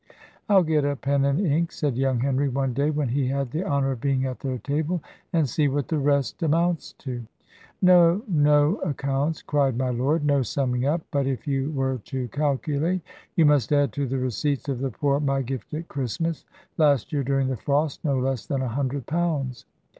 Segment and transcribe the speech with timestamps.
[0.49, 3.63] "I'll get a pen and ink," said young Henry, one day, when he had the
[3.63, 4.99] honour of being at their table,
[5.31, 7.23] "and see what the rest amounts to."
[7.83, 13.01] "No, no accounts," cried my lord, "no summing up; but if you were to calculate,
[13.35, 16.45] you must add to the receipts of the poor my gift at Christmas
[16.79, 19.67] last year, during the frost, no less than a hundred pounds."